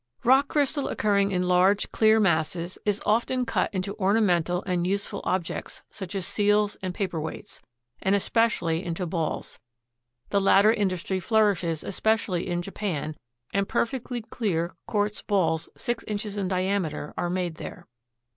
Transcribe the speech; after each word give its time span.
Rock 0.23 0.47
crystal 0.47 0.87
occurring 0.87 1.29
in 1.29 1.43
large, 1.47 1.91
clear 1.91 2.19
masses 2.19 2.79
is 2.85 3.03
often 3.05 3.45
cut 3.45 3.71
into 3.71 3.93
ornamental 3.99 4.63
and 4.65 4.87
useful 4.87 5.21
objects 5.25 5.83
such 5.91 6.15
as 6.15 6.25
seals 6.25 6.75
and 6.81 6.91
paperweights, 6.91 7.61
and 8.01 8.15
especially 8.15 8.83
into 8.83 9.05
balls. 9.05 9.59
The 10.31 10.41
latter 10.41 10.73
industry 10.73 11.19
flourishes 11.19 11.83
especially 11.83 12.47
in 12.49 12.63
Japan, 12.63 13.15
and 13.53 13.69
perfectly 13.69 14.23
clear 14.23 14.73
quartz 14.87 15.21
balls 15.21 15.69
six 15.77 16.03
inches 16.05 16.35
in 16.35 16.47
diameter 16.47 17.13
are 17.15 17.29
made 17.29 17.57
there. 17.57 17.85